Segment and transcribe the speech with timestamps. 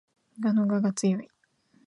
[0.41, 1.29] 蛾の我が強い